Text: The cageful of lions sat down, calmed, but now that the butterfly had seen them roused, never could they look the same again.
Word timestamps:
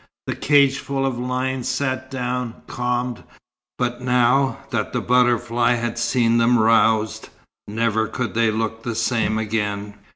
The 0.25 0.35
cageful 0.35 1.05
of 1.05 1.19
lions 1.19 1.69
sat 1.69 2.09
down, 2.09 2.63
calmed, 2.65 3.23
but 3.77 4.01
now 4.01 4.57
that 4.71 4.93
the 4.93 4.99
butterfly 4.99 5.73
had 5.73 5.99
seen 5.99 6.39
them 6.39 6.57
roused, 6.57 7.29
never 7.67 8.07
could 8.07 8.33
they 8.33 8.49
look 8.49 8.81
the 8.81 8.95
same 8.95 9.37
again. 9.37 9.93